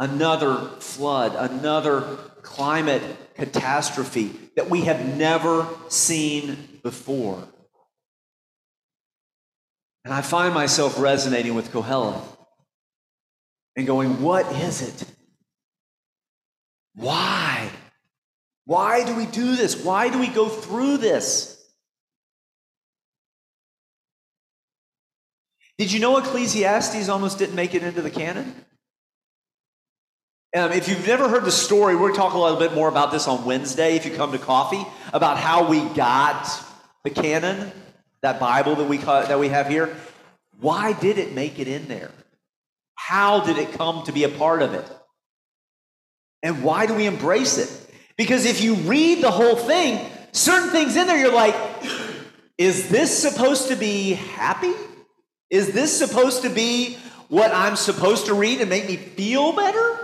Another 0.00 0.56
flood, 0.78 1.34
another 1.34 2.02
climate 2.42 3.02
catastrophe 3.34 4.32
that 4.56 4.70
we 4.70 4.82
have 4.82 5.16
never 5.16 5.66
seen 5.88 6.80
before. 6.82 7.42
And 10.04 10.14
I 10.14 10.22
find 10.22 10.54
myself 10.54 10.98
resonating 10.98 11.54
with 11.54 11.72
Kohelet 11.72 12.22
and 13.76 13.86
going, 13.86 14.22
What 14.22 14.50
is 14.52 14.82
it? 14.82 15.04
Why? 16.94 17.70
Why 18.64 19.04
do 19.04 19.14
we 19.16 19.26
do 19.26 19.56
this? 19.56 19.82
Why 19.84 20.08
do 20.10 20.18
we 20.18 20.28
go 20.28 20.48
through 20.48 20.98
this? 20.98 21.54
Did 25.78 25.92
you 25.92 26.00
know 26.00 26.18
Ecclesiastes 26.18 27.08
almost 27.08 27.38
didn't 27.38 27.54
make 27.54 27.74
it 27.74 27.82
into 27.82 28.02
the 28.02 28.10
canon? 28.10 28.54
Um, 30.56 30.72
if 30.72 30.88
you've 30.88 31.06
never 31.06 31.28
heard 31.28 31.44
the 31.44 31.52
story, 31.52 31.94
we're 31.94 32.00
going 32.08 32.14
to 32.14 32.18
talk 32.20 32.32
a 32.32 32.38
little 32.38 32.58
bit 32.58 32.72
more 32.72 32.88
about 32.88 33.12
this 33.12 33.28
on 33.28 33.44
Wednesday 33.44 33.96
if 33.96 34.06
you 34.06 34.12
come 34.12 34.32
to 34.32 34.38
coffee, 34.38 34.82
about 35.12 35.36
how 35.36 35.68
we 35.68 35.84
got 35.90 36.48
the 37.04 37.10
canon, 37.10 37.70
that 38.22 38.40
Bible 38.40 38.74
that 38.76 38.88
we, 38.88 38.96
that 38.96 39.38
we 39.38 39.48
have 39.48 39.68
here. 39.68 39.94
Why 40.58 40.94
did 40.94 41.18
it 41.18 41.34
make 41.34 41.58
it 41.58 41.68
in 41.68 41.86
there? 41.86 42.10
How 42.94 43.40
did 43.44 43.58
it 43.58 43.72
come 43.72 44.04
to 44.04 44.12
be 44.12 44.24
a 44.24 44.30
part 44.30 44.62
of 44.62 44.72
it? 44.72 44.90
And 46.42 46.62
why 46.62 46.86
do 46.86 46.94
we 46.94 47.04
embrace 47.04 47.58
it? 47.58 47.70
Because 48.16 48.46
if 48.46 48.62
you 48.62 48.74
read 48.74 49.22
the 49.22 49.30
whole 49.30 49.54
thing, 49.54 50.10
certain 50.32 50.70
things 50.70 50.96
in 50.96 51.06
there, 51.06 51.18
you're 51.18 51.32
like, 51.32 51.54
is 52.56 52.88
this 52.88 53.16
supposed 53.16 53.68
to 53.68 53.76
be 53.76 54.14
happy? 54.14 54.72
Is 55.50 55.72
this 55.72 55.96
supposed 55.96 56.40
to 56.42 56.48
be 56.48 56.96
what 57.28 57.52
I'm 57.52 57.76
supposed 57.76 58.26
to 58.26 58.34
read 58.34 58.62
and 58.62 58.70
make 58.70 58.88
me 58.88 58.96
feel 58.96 59.52
better? 59.52 59.97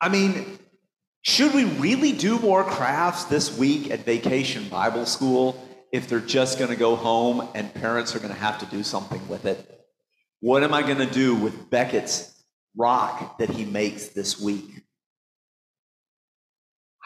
I 0.00 0.08
mean, 0.08 0.58
should 1.22 1.52
we 1.52 1.64
really 1.64 2.12
do 2.12 2.38
more 2.38 2.64
crafts 2.64 3.24
this 3.24 3.56
week 3.56 3.90
at 3.90 4.04
Vacation 4.04 4.68
Bible 4.68 5.04
School 5.04 5.62
if 5.92 6.08
they're 6.08 6.20
just 6.20 6.58
going 6.58 6.70
to 6.70 6.76
go 6.76 6.96
home 6.96 7.46
and 7.54 7.72
parents 7.74 8.16
are 8.16 8.18
going 8.18 8.32
to 8.32 8.40
have 8.40 8.58
to 8.60 8.66
do 8.66 8.82
something 8.82 9.26
with 9.28 9.44
it? 9.44 9.86
What 10.40 10.62
am 10.62 10.72
I 10.72 10.80
going 10.82 10.98
to 10.98 11.06
do 11.06 11.34
with 11.34 11.68
Beckett's 11.68 12.42
rock 12.74 13.38
that 13.38 13.50
he 13.50 13.66
makes 13.66 14.08
this 14.08 14.40
week? 14.40 14.82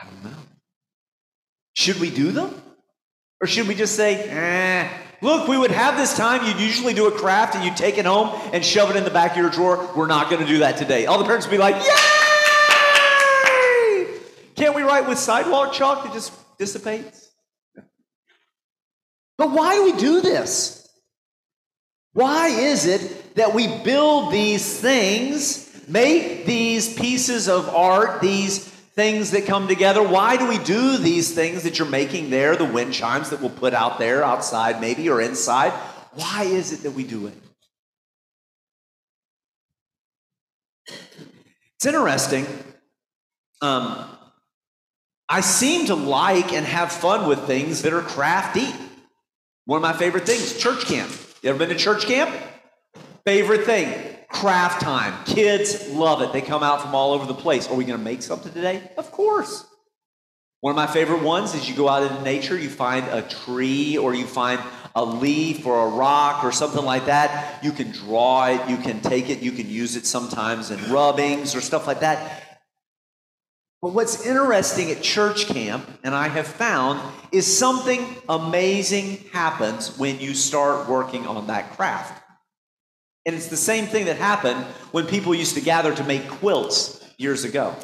I 0.00 0.06
don't 0.06 0.24
know. 0.24 0.38
Should 1.72 1.98
we 1.98 2.10
do 2.10 2.30
them? 2.30 2.62
Or 3.40 3.48
should 3.48 3.66
we 3.66 3.74
just 3.74 3.96
say, 3.96 4.28
eh, 4.28 4.88
look, 5.20 5.48
we 5.48 5.58
would 5.58 5.72
have 5.72 5.96
this 5.96 6.16
time. 6.16 6.46
You'd 6.46 6.60
usually 6.60 6.94
do 6.94 7.08
a 7.08 7.10
craft 7.10 7.56
and 7.56 7.64
you'd 7.64 7.76
take 7.76 7.98
it 7.98 8.06
home 8.06 8.30
and 8.52 8.64
shove 8.64 8.90
it 8.90 8.96
in 8.96 9.02
the 9.02 9.10
back 9.10 9.32
of 9.32 9.38
your 9.38 9.50
drawer. 9.50 9.90
We're 9.96 10.06
not 10.06 10.30
going 10.30 10.40
to 10.40 10.46
do 10.46 10.58
that 10.58 10.76
today. 10.76 11.06
All 11.06 11.18
the 11.18 11.24
parents 11.24 11.46
would 11.46 11.50
be 11.50 11.58
like, 11.58 11.74
yeah! 11.74 12.23
With 15.00 15.18
sidewalk 15.18 15.72
chalk 15.72 16.04
that 16.04 16.12
just 16.12 16.32
dissipates? 16.58 17.30
But 19.36 19.50
why 19.50 19.74
do 19.74 19.84
we 19.84 19.92
do 19.92 20.20
this? 20.20 20.88
Why 22.12 22.48
is 22.48 22.86
it 22.86 23.34
that 23.34 23.54
we 23.54 23.66
build 23.66 24.32
these 24.32 24.80
things, 24.80 25.68
make 25.88 26.46
these 26.46 26.94
pieces 26.94 27.48
of 27.48 27.68
art, 27.68 28.20
these 28.20 28.60
things 28.94 29.32
that 29.32 29.46
come 29.46 29.66
together? 29.66 30.00
Why 30.02 30.36
do 30.36 30.46
we 30.46 30.58
do 30.58 30.96
these 30.96 31.34
things 31.34 31.64
that 31.64 31.78
you're 31.78 31.88
making 31.88 32.30
there, 32.30 32.54
the 32.54 32.64
wind 32.64 32.94
chimes 32.94 33.30
that 33.30 33.40
we'll 33.40 33.50
put 33.50 33.74
out 33.74 33.98
there, 33.98 34.22
outside 34.22 34.80
maybe, 34.80 35.10
or 35.10 35.20
inside? 35.20 35.72
Why 36.12 36.44
is 36.44 36.72
it 36.72 36.84
that 36.84 36.92
we 36.92 37.02
do 37.02 37.26
it? 37.26 37.34
It's 41.76 41.86
interesting. 41.86 42.46
Um, 43.60 44.13
I 45.34 45.40
seem 45.40 45.86
to 45.86 45.96
like 45.96 46.52
and 46.52 46.64
have 46.64 46.92
fun 46.92 47.28
with 47.28 47.40
things 47.40 47.82
that 47.82 47.92
are 47.92 48.02
crafty. 48.02 48.68
One 49.64 49.78
of 49.78 49.82
my 49.82 49.92
favorite 49.92 50.26
things, 50.26 50.56
church 50.56 50.84
camp. 50.84 51.10
You 51.42 51.50
ever 51.50 51.58
been 51.58 51.70
to 51.70 51.74
church 51.74 52.06
camp? 52.06 52.32
Favorite 53.26 53.64
thing, 53.64 54.16
craft 54.28 54.80
time. 54.80 55.24
Kids 55.24 55.90
love 55.90 56.22
it. 56.22 56.32
They 56.32 56.40
come 56.40 56.62
out 56.62 56.82
from 56.82 56.94
all 56.94 57.14
over 57.14 57.26
the 57.26 57.34
place. 57.34 57.68
Are 57.68 57.74
we 57.74 57.84
going 57.84 57.98
to 57.98 58.04
make 58.04 58.22
something 58.22 58.52
today? 58.52 58.88
Of 58.96 59.10
course. 59.10 59.66
One 60.60 60.70
of 60.70 60.76
my 60.76 60.86
favorite 60.86 61.24
ones 61.24 61.52
is 61.52 61.68
you 61.68 61.74
go 61.74 61.88
out 61.88 62.04
into 62.04 62.22
nature, 62.22 62.56
you 62.56 62.70
find 62.70 63.04
a 63.08 63.22
tree 63.22 63.98
or 63.98 64.14
you 64.14 64.26
find 64.26 64.60
a 64.94 65.04
leaf 65.04 65.66
or 65.66 65.84
a 65.84 65.90
rock 65.90 66.44
or 66.44 66.52
something 66.52 66.84
like 66.84 67.06
that. 67.06 67.64
You 67.64 67.72
can 67.72 67.90
draw 67.90 68.46
it, 68.46 68.70
you 68.70 68.76
can 68.76 69.00
take 69.00 69.30
it, 69.30 69.40
you 69.40 69.50
can 69.50 69.68
use 69.68 69.96
it 69.96 70.06
sometimes 70.06 70.70
in 70.70 70.92
rubbings 70.92 71.56
or 71.56 71.60
stuff 71.60 71.88
like 71.88 72.00
that. 72.00 72.43
But 73.84 73.92
what's 73.92 74.24
interesting 74.24 74.90
at 74.92 75.02
church 75.02 75.44
camp, 75.44 75.86
and 76.02 76.14
I 76.14 76.28
have 76.28 76.46
found, 76.46 77.02
is 77.32 77.46
something 77.46 78.16
amazing 78.30 79.18
happens 79.30 79.98
when 79.98 80.20
you 80.20 80.32
start 80.32 80.88
working 80.88 81.26
on 81.26 81.48
that 81.48 81.70
craft. 81.72 82.24
And 83.26 83.36
it's 83.36 83.48
the 83.48 83.58
same 83.58 83.84
thing 83.84 84.06
that 84.06 84.16
happened 84.16 84.64
when 84.92 85.06
people 85.06 85.34
used 85.34 85.54
to 85.56 85.60
gather 85.60 85.94
to 85.96 86.04
make 86.04 86.26
quilts 86.26 87.06
years 87.18 87.44
ago. 87.44 87.76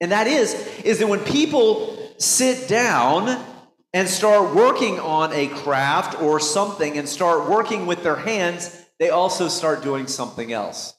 And 0.00 0.12
that 0.12 0.28
is, 0.28 0.54
is 0.82 1.00
that 1.00 1.08
when 1.08 1.20
people 1.20 2.14
sit 2.16 2.66
down 2.66 3.44
and 3.92 4.08
start 4.08 4.54
working 4.54 4.98
on 4.98 5.30
a 5.34 5.48
craft 5.48 6.22
or 6.22 6.40
something 6.40 6.96
and 6.96 7.06
start 7.06 7.50
working 7.50 7.84
with 7.84 8.02
their 8.02 8.16
hands, 8.16 8.82
they 8.98 9.10
also 9.10 9.48
start 9.48 9.82
doing 9.82 10.06
something 10.06 10.54
else. 10.54 10.95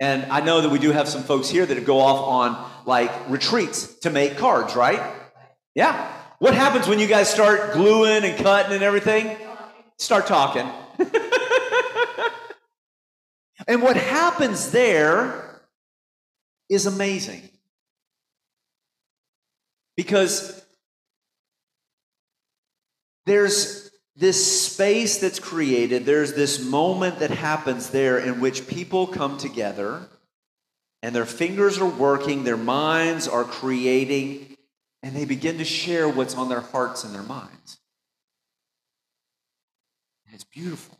And 0.00 0.32
I 0.32 0.40
know 0.40 0.62
that 0.62 0.70
we 0.70 0.78
do 0.78 0.92
have 0.92 1.08
some 1.08 1.22
folks 1.22 1.50
here 1.50 1.66
that 1.66 1.84
go 1.84 2.00
off 2.00 2.26
on 2.26 2.70
like 2.86 3.12
retreats 3.28 3.98
to 4.00 4.08
make 4.10 4.38
cards, 4.38 4.74
right? 4.74 5.00
Yeah. 5.74 6.10
What 6.38 6.54
happens 6.54 6.88
when 6.88 6.98
you 6.98 7.06
guys 7.06 7.28
start 7.28 7.74
gluing 7.74 8.24
and 8.24 8.42
cutting 8.42 8.72
and 8.72 8.82
everything? 8.82 9.36
Start 9.98 10.26
talking. 10.26 10.66
and 13.68 13.82
what 13.82 13.98
happens 13.98 14.70
there 14.70 15.60
is 16.70 16.86
amazing. 16.86 17.42
Because 19.98 20.64
there's 23.26 23.89
this 24.20 24.62
space 24.62 25.18
that's 25.18 25.38
created, 25.38 26.04
there's 26.04 26.34
this 26.34 26.62
moment 26.62 27.20
that 27.20 27.30
happens 27.30 27.88
there 27.88 28.18
in 28.18 28.38
which 28.38 28.68
people 28.68 29.06
come 29.06 29.38
together 29.38 30.06
and 31.02 31.14
their 31.14 31.24
fingers 31.24 31.78
are 31.78 31.88
working, 31.88 32.44
their 32.44 32.58
minds 32.58 33.26
are 33.26 33.44
creating, 33.44 34.54
and 35.02 35.16
they 35.16 35.24
begin 35.24 35.56
to 35.56 35.64
share 35.64 36.06
what's 36.06 36.34
on 36.36 36.50
their 36.50 36.60
hearts 36.60 37.02
and 37.02 37.14
their 37.14 37.22
minds. 37.22 37.78
And 40.26 40.34
it's 40.34 40.44
beautiful. 40.44 40.98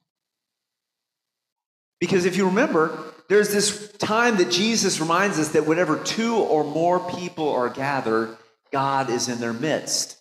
Because 2.00 2.24
if 2.24 2.38
you 2.38 2.46
remember, 2.46 2.98
there's 3.28 3.52
this 3.52 3.92
time 3.98 4.38
that 4.38 4.50
Jesus 4.50 4.98
reminds 4.98 5.38
us 5.38 5.48
that 5.48 5.66
whenever 5.66 5.98
two 6.02 6.36
or 6.36 6.64
more 6.64 6.98
people 7.10 7.50
are 7.50 7.68
gathered, 7.68 8.34
God 8.72 9.10
is 9.10 9.28
in 9.28 9.40
their 9.40 9.52
midst. 9.52 10.16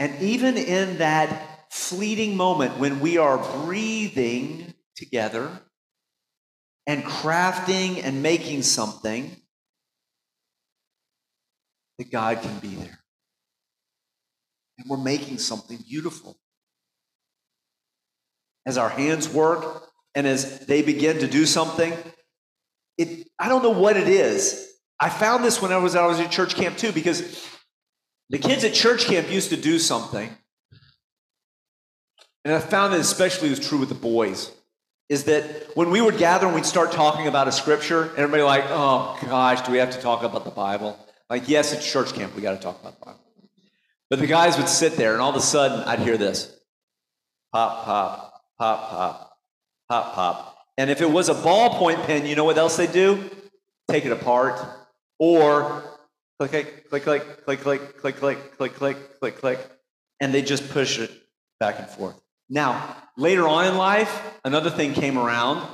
And 0.00 0.20
even 0.20 0.56
in 0.56 0.98
that 0.98 1.68
fleeting 1.70 2.36
moment 2.36 2.78
when 2.78 2.98
we 2.98 3.18
are 3.18 3.38
breathing 3.64 4.74
together, 4.96 5.60
and 6.86 7.04
crafting 7.04 8.02
and 8.02 8.20
making 8.20 8.62
something, 8.62 9.36
that 11.98 12.10
God 12.10 12.42
can 12.42 12.58
be 12.58 12.74
there. 12.74 12.98
And 14.78 14.88
we're 14.88 14.96
making 14.96 15.38
something 15.38 15.78
beautiful. 15.88 16.36
As 18.66 18.76
our 18.76 18.88
hands 18.88 19.28
work 19.28 19.84
and 20.16 20.26
as 20.26 20.66
they 20.66 20.82
begin 20.82 21.18
to 21.20 21.28
do 21.28 21.46
something, 21.46 21.92
it, 22.98 23.28
I 23.38 23.48
don't 23.48 23.62
know 23.62 23.70
what 23.70 23.96
it 23.96 24.08
is. 24.08 24.68
I 24.98 25.10
found 25.10 25.44
this 25.44 25.62
when 25.62 25.72
I 25.72 25.76
was, 25.76 25.94
I 25.94 26.06
was 26.06 26.18
at 26.18 26.32
church 26.32 26.56
camp 26.56 26.76
too, 26.76 26.90
because 26.90 27.46
the 28.30 28.38
kids 28.38 28.64
at 28.64 28.72
church 28.72 29.04
camp 29.04 29.30
used 29.30 29.50
to 29.50 29.56
do 29.56 29.78
something. 29.78 30.30
And 32.44 32.54
I 32.54 32.60
found 32.60 32.94
that 32.94 33.00
especially 33.00 33.50
was 33.50 33.60
true 33.60 33.78
with 33.78 33.90
the 33.90 33.94
boys 33.94 34.50
is 35.10 35.24
that 35.24 35.42
when 35.74 35.90
we 35.90 36.00
would 36.00 36.16
gather 36.18 36.46
and 36.46 36.54
we'd 36.54 36.64
start 36.64 36.92
talking 36.92 37.26
about 37.26 37.48
a 37.48 37.52
scripture, 37.52 38.04
and 38.04 38.18
everybody 38.18 38.44
like, 38.44 38.64
oh 38.68 39.18
gosh, 39.26 39.60
do 39.62 39.72
we 39.72 39.78
have 39.78 39.90
to 39.90 40.00
talk 40.00 40.22
about 40.22 40.44
the 40.44 40.50
Bible? 40.50 40.96
Like, 41.28 41.48
yes, 41.48 41.72
it's 41.72 41.90
church 41.90 42.14
camp, 42.14 42.34
we 42.36 42.42
got 42.42 42.52
to 42.52 42.62
talk 42.62 42.80
about 42.80 42.98
the 43.00 43.06
Bible. 43.06 43.20
But 44.08 44.20
the 44.20 44.28
guys 44.28 44.56
would 44.56 44.68
sit 44.68 44.94
there, 44.94 45.12
and 45.12 45.20
all 45.20 45.30
of 45.30 45.36
a 45.36 45.40
sudden, 45.40 45.80
I'd 45.80 45.98
hear 45.98 46.16
this 46.16 46.56
pop, 47.52 47.84
pop, 47.84 48.40
pop, 48.56 48.90
pop, 48.90 49.36
pop, 49.88 50.14
pop. 50.14 50.56
And 50.78 50.90
if 50.90 51.00
it 51.00 51.10
was 51.10 51.28
a 51.28 51.34
ballpoint 51.34 52.06
pen, 52.06 52.24
you 52.24 52.36
know 52.36 52.44
what 52.44 52.56
else 52.56 52.76
they 52.76 52.86
do? 52.86 53.28
Take 53.88 54.06
it 54.06 54.12
apart. 54.12 54.60
Or 55.18 55.82
click, 56.48 56.88
click, 56.88 57.04
click, 57.04 57.04
click, 57.44 57.60
click, 57.60 57.60
click, 57.60 58.16
click, 58.16 58.56
click, 58.56 58.78
click, 58.78 59.20
click, 59.20 59.36
click, 59.36 59.70
and 60.20 60.32
they 60.32 60.40
just 60.40 60.70
push 60.70 60.98
it 60.98 61.10
back 61.58 61.78
and 61.78 61.86
forth. 61.86 62.18
Now, 62.48 62.96
later 63.18 63.46
on 63.46 63.66
in 63.66 63.76
life, 63.76 64.22
another 64.42 64.70
thing 64.70 64.94
came 64.94 65.18
around. 65.18 65.66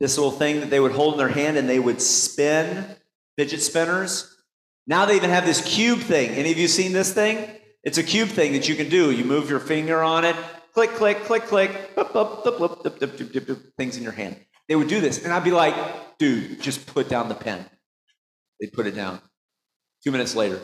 This 0.00 0.18
little 0.18 0.32
thing 0.32 0.60
that 0.60 0.68
they 0.68 0.80
would 0.80 0.92
hold 0.92 1.14
in 1.14 1.18
their 1.18 1.28
hand 1.28 1.56
and 1.56 1.68
they 1.68 1.78
would 1.78 2.02
spin 2.02 2.84
fidget 3.38 3.62
spinners. 3.62 4.36
Now 4.86 5.06
they 5.06 5.16
even 5.16 5.30
have 5.30 5.46
this 5.46 5.62
cube 5.64 6.00
thing. 6.00 6.30
Any 6.30 6.52
of 6.52 6.58
you 6.58 6.68
seen 6.68 6.92
this 6.92 7.12
thing? 7.12 7.48
It's 7.82 7.98
a 7.98 8.02
cube 8.02 8.28
thing 8.28 8.52
that 8.52 8.68
you 8.68 8.74
can 8.74 8.90
do. 8.90 9.10
You 9.12 9.24
move 9.24 9.48
your 9.48 9.60
finger 9.60 10.02
on 10.02 10.24
it, 10.24 10.36
click, 10.74 10.90
click, 10.90 11.24
click, 11.24 11.44
click, 11.44 11.70
things 13.78 13.96
in 13.96 14.02
your 14.02 14.12
hand. 14.12 14.36
They 14.68 14.76
would 14.76 14.88
do 14.88 15.00
this, 15.00 15.24
and 15.24 15.32
I'd 15.32 15.44
be 15.44 15.50
like, 15.50 15.74
dude, 16.18 16.60
just 16.60 16.86
put 16.86 17.08
down 17.08 17.28
the 17.28 17.34
pen. 17.34 17.64
They'd 18.60 18.72
put 18.72 18.86
it 18.86 18.94
down. 18.94 19.20
Two 20.04 20.10
minutes 20.10 20.34
later, 20.34 20.60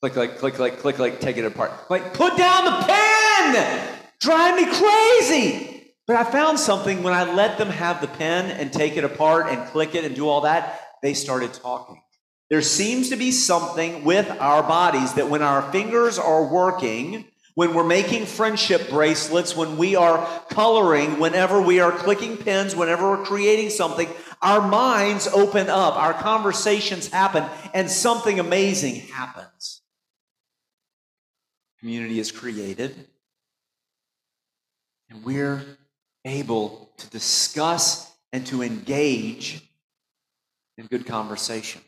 click, 0.00 0.12
click, 0.12 0.38
click, 0.38 0.54
click, 0.54 0.78
click, 0.78 0.96
click, 0.96 1.20
take 1.20 1.36
it 1.36 1.44
apart. 1.44 1.72
Like, 1.90 2.14
put 2.14 2.36
down 2.36 2.64
the 2.64 2.86
pen! 2.86 3.98
Drive 4.20 4.56
me 4.56 4.66
crazy! 4.72 5.92
But 6.06 6.16
I 6.16 6.24
found 6.24 6.60
something 6.60 7.02
when 7.02 7.12
I 7.12 7.32
let 7.32 7.58
them 7.58 7.70
have 7.70 8.00
the 8.00 8.06
pen 8.06 8.50
and 8.50 8.72
take 8.72 8.96
it 8.96 9.04
apart 9.04 9.46
and 9.48 9.66
click 9.70 9.94
it 9.94 10.04
and 10.04 10.14
do 10.14 10.28
all 10.28 10.42
that, 10.42 10.80
they 11.02 11.14
started 11.14 11.52
talking. 11.54 12.02
There 12.50 12.62
seems 12.62 13.08
to 13.08 13.16
be 13.16 13.32
something 13.32 14.04
with 14.04 14.30
our 14.30 14.62
bodies 14.62 15.14
that 15.14 15.28
when 15.28 15.42
our 15.42 15.72
fingers 15.72 16.18
are 16.18 16.52
working, 16.52 17.24
when 17.54 17.74
we're 17.74 17.82
making 17.82 18.26
friendship 18.26 18.90
bracelets, 18.90 19.56
when 19.56 19.76
we 19.76 19.96
are 19.96 20.24
coloring, 20.50 21.18
whenever 21.18 21.60
we 21.60 21.80
are 21.80 21.92
clicking 21.92 22.36
pens, 22.36 22.76
whenever 22.76 23.10
we're 23.10 23.24
creating 23.24 23.70
something, 23.70 24.08
our 24.42 24.60
minds 24.60 25.28
open 25.28 25.70
up, 25.70 25.96
our 25.96 26.12
conversations 26.12 27.08
happen, 27.08 27.44
and 27.72 27.88
something 27.88 28.40
amazing 28.40 28.96
happens. 28.96 29.80
Community 31.78 32.18
is 32.18 32.30
created, 32.30 33.08
and 35.08 35.24
we're 35.24 35.62
able 36.24 36.90
to 36.96 37.08
discuss 37.10 38.12
and 38.32 38.46
to 38.46 38.62
engage 38.62 39.62
in 40.78 40.86
good 40.86 41.06
conversation. 41.06 41.80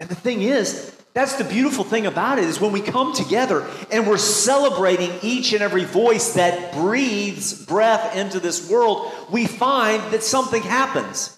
And 0.00 0.08
the 0.08 0.14
thing 0.14 0.42
is, 0.42 0.94
that's 1.16 1.36
the 1.36 1.44
beautiful 1.44 1.82
thing 1.82 2.04
about 2.04 2.38
it 2.38 2.44
is 2.44 2.60
when 2.60 2.72
we 2.72 2.82
come 2.82 3.14
together 3.14 3.66
and 3.90 4.06
we're 4.06 4.18
celebrating 4.18 5.10
each 5.22 5.54
and 5.54 5.62
every 5.62 5.84
voice 5.84 6.34
that 6.34 6.74
breathes 6.74 7.64
breath 7.64 8.14
into 8.14 8.38
this 8.38 8.68
world, 8.68 9.10
we 9.30 9.46
find 9.46 10.12
that 10.12 10.22
something 10.22 10.60
happens. 10.60 11.34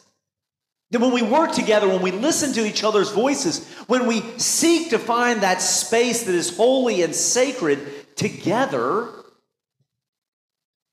That 0.90 1.00
when 1.00 1.12
we 1.12 1.22
work 1.22 1.52
together, 1.52 1.86
when 1.86 2.02
we 2.02 2.10
listen 2.10 2.52
to 2.54 2.66
each 2.66 2.82
other's 2.82 3.12
voices, 3.12 3.72
when 3.86 4.08
we 4.08 4.22
seek 4.36 4.90
to 4.90 4.98
find 4.98 5.42
that 5.42 5.62
space 5.62 6.24
that 6.24 6.34
is 6.34 6.56
holy 6.56 7.02
and 7.02 7.14
sacred 7.14 8.16
together, 8.16 9.08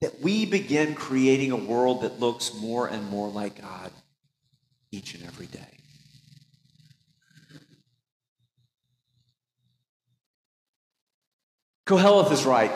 that 0.02 0.22
we 0.22 0.46
begin 0.46 0.94
creating 0.94 1.52
a 1.52 1.56
world 1.56 2.04
that 2.04 2.20
looks 2.20 2.54
more 2.54 2.86
and 2.86 3.10
more 3.10 3.30
like 3.30 3.60
God 3.60 3.92
each 4.92 5.16
and 5.16 5.26
every 5.26 5.48
day. 5.48 5.75
Koheleth 11.86 12.32
is 12.32 12.46
right. 12.46 12.72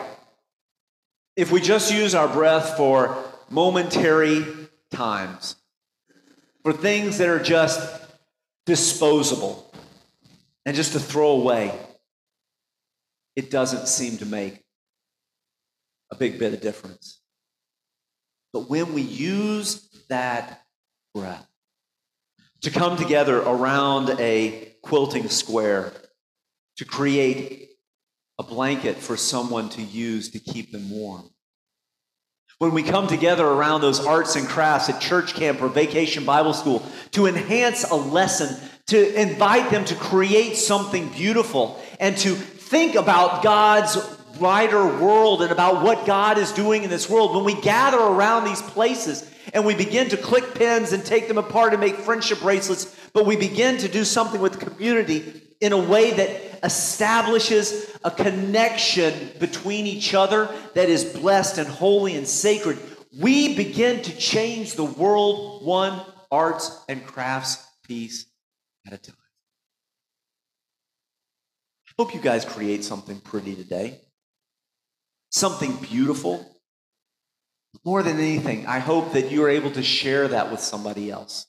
If 1.36 1.50
we 1.50 1.60
just 1.60 1.92
use 1.92 2.14
our 2.14 2.28
breath 2.28 2.76
for 2.76 3.16
momentary 3.48 4.44
times, 4.90 5.56
for 6.62 6.72
things 6.72 7.18
that 7.18 7.28
are 7.28 7.42
just 7.42 8.00
disposable 8.66 9.72
and 10.64 10.76
just 10.76 10.92
to 10.92 11.00
throw 11.00 11.30
away, 11.30 11.74
it 13.34 13.50
doesn't 13.50 13.88
seem 13.88 14.18
to 14.18 14.26
make 14.26 14.62
a 16.12 16.16
big 16.16 16.38
bit 16.38 16.52
of 16.52 16.60
difference. 16.60 17.20
But 18.52 18.68
when 18.68 18.92
we 18.92 19.02
use 19.02 19.88
that 20.08 20.62
breath 21.14 21.46
to 22.62 22.70
come 22.70 22.96
together 22.96 23.38
around 23.38 24.10
a 24.20 24.74
quilting 24.82 25.28
square, 25.28 25.92
to 26.76 26.84
create 26.84 27.69
a 28.40 28.42
blanket 28.42 28.96
for 28.96 29.18
someone 29.18 29.68
to 29.68 29.82
use 29.82 30.30
to 30.30 30.38
keep 30.38 30.72
them 30.72 30.88
warm. 30.88 31.28
When 32.56 32.72
we 32.72 32.82
come 32.82 33.06
together 33.06 33.46
around 33.46 33.82
those 33.82 34.00
arts 34.00 34.34
and 34.34 34.48
crafts 34.48 34.88
at 34.88 34.98
church 34.98 35.34
camp 35.34 35.60
or 35.60 35.68
vacation 35.68 36.24
Bible 36.24 36.54
school 36.54 36.82
to 37.10 37.26
enhance 37.26 37.84
a 37.84 37.94
lesson, 37.94 38.56
to 38.86 39.20
invite 39.20 39.70
them 39.70 39.84
to 39.84 39.94
create 39.94 40.56
something 40.56 41.10
beautiful, 41.10 41.78
and 42.00 42.16
to 42.18 42.34
think 42.34 42.94
about 42.94 43.42
God's 43.42 43.98
wider 44.38 44.86
world 44.86 45.42
and 45.42 45.52
about 45.52 45.84
what 45.84 46.06
God 46.06 46.38
is 46.38 46.50
doing 46.52 46.82
in 46.82 46.88
this 46.88 47.10
world, 47.10 47.34
when 47.34 47.44
we 47.44 47.60
gather 47.60 47.98
around 47.98 48.46
these 48.46 48.62
places 48.62 49.30
and 49.52 49.66
we 49.66 49.74
begin 49.74 50.08
to 50.08 50.16
click 50.16 50.54
pens 50.54 50.94
and 50.94 51.04
take 51.04 51.28
them 51.28 51.36
apart 51.36 51.74
and 51.74 51.80
make 51.80 51.96
friendship 51.96 52.40
bracelets, 52.40 52.96
but 53.12 53.26
we 53.26 53.36
begin 53.36 53.76
to 53.76 53.88
do 53.88 54.02
something 54.02 54.40
with 54.40 54.58
community 54.58 55.42
in 55.60 55.72
a 55.72 55.78
way 55.78 56.12
that 56.12 56.49
establishes 56.62 57.96
a 58.04 58.10
connection 58.10 59.30
between 59.38 59.86
each 59.86 60.14
other 60.14 60.48
that 60.74 60.88
is 60.88 61.04
blessed 61.04 61.58
and 61.58 61.68
holy 61.68 62.16
and 62.16 62.26
sacred, 62.26 62.78
we 63.18 63.54
begin 63.56 64.02
to 64.02 64.16
change 64.16 64.74
the 64.74 64.84
world 64.84 65.64
one 65.64 66.00
arts 66.30 66.84
and 66.88 67.04
crafts 67.04 67.66
piece 67.86 68.26
at 68.86 68.92
a 68.92 68.98
time. 68.98 69.16
I 71.88 71.92
hope 71.98 72.14
you 72.14 72.20
guys 72.20 72.44
create 72.44 72.84
something 72.84 73.20
pretty 73.20 73.54
today, 73.56 74.00
something 75.30 75.76
beautiful. 75.76 76.46
More 77.84 78.02
than 78.02 78.18
anything, 78.18 78.66
I 78.66 78.78
hope 78.78 79.12
that 79.12 79.30
you 79.30 79.44
are 79.44 79.48
able 79.48 79.70
to 79.72 79.82
share 79.82 80.28
that 80.28 80.50
with 80.50 80.60
somebody 80.60 81.10
else. 81.10 81.46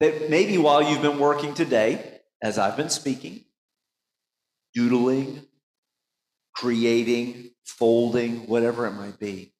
That 0.00 0.30
maybe 0.30 0.58
while 0.58 0.82
you've 0.82 1.02
been 1.02 1.18
working 1.18 1.54
today, 1.54 2.17
as 2.42 2.58
I've 2.58 2.76
been 2.76 2.90
speaking, 2.90 3.44
doodling, 4.74 5.42
creating, 6.54 7.50
folding, 7.64 8.46
whatever 8.46 8.86
it 8.86 8.92
might 8.92 9.18
be, 9.18 9.52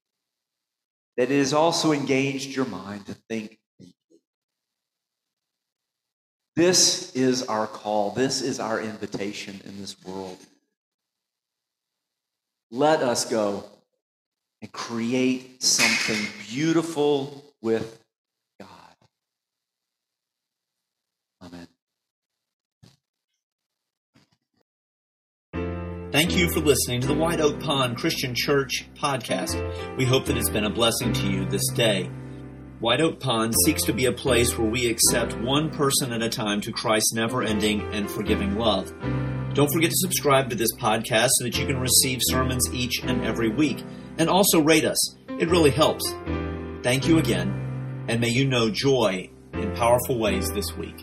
that 1.17 1.31
it 1.31 1.38
has 1.38 1.53
also 1.53 1.93
engaged 1.93 2.55
your 2.55 2.67
mind 2.67 3.07
to 3.07 3.14
think 3.29 3.59
deeply. 3.79 4.21
This 6.57 7.14
is 7.14 7.43
our 7.45 7.67
call. 7.67 8.11
This 8.11 8.43
is 8.43 8.61
our 8.61 8.81
invitation 8.81 9.61
in 9.64 9.81
this 9.81 9.97
world. 10.05 10.38
Let 12.71 13.03
us 13.03 13.25
go 13.25 13.64
and 14.61 14.71
create 14.73 15.62
something 15.62 16.27
beautiful 16.49 17.45
with 17.62 18.03
God. 18.61 18.69
Amen. 21.43 21.69
Thank 26.18 26.37
you 26.37 26.50
for 26.50 26.59
listening 26.59 27.00
to 27.02 27.07
the 27.07 27.14
White 27.14 27.40
Oak 27.40 27.61
Pond 27.61 27.96
Christian 27.96 28.35
Church 28.35 28.87
podcast. 28.96 29.96
We 29.96 30.04
hope 30.04 30.26
that 30.26 30.37
it's 30.37 30.50
been 30.50 30.64
a 30.64 30.68
blessing 30.68 31.12
to 31.12 31.31
you 31.31 31.44
this 31.44 31.68
day. 31.76 32.11
White 32.81 33.00
Oak 33.00 33.20
Pond 33.20 33.54
seeks 33.64 33.85
to 33.85 33.92
be 33.92 34.07
a 34.07 34.12
place 34.12 34.59
where 34.59 34.68
we 34.68 34.90
accept 34.90 35.38
one 35.38 35.70
person 35.70 36.12
at 36.12 36.20
a 36.20 36.28
time 36.28 36.61
to 36.62 36.72
Christ's 36.72 37.12
never 37.12 37.44
ending 37.44 37.83
and 37.92 38.11
forgiving 38.11 38.57
love. 38.57 38.92
Don't 39.54 39.72
forget 39.72 39.90
to 39.90 39.96
subscribe 39.96 40.50
to 40.50 40.57
this 40.57 40.74
podcast 40.74 41.28
so 41.35 41.44
that 41.44 41.57
you 41.57 41.66
can 41.66 41.78
receive 41.78 42.18
sermons 42.22 42.68
each 42.74 43.00
and 43.04 43.24
every 43.24 43.50
week. 43.50 43.85
And 44.18 44.28
also 44.28 44.59
rate 44.59 44.85
us, 44.85 44.98
it 45.38 45.48
really 45.48 45.70
helps. 45.70 46.04
Thank 46.83 47.07
you 47.07 47.18
again, 47.18 48.04
and 48.09 48.20
may 48.20 48.31
you 48.31 48.44
know 48.44 48.70
joy 48.70 49.31
in 49.52 49.72
powerful 49.76 50.18
ways 50.18 50.50
this 50.50 50.76
week. 50.76 51.00